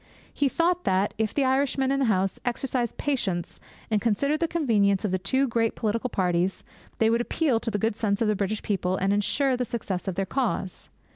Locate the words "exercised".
2.43-2.97